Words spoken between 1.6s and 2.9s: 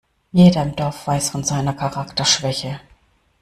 Charakterschwäche.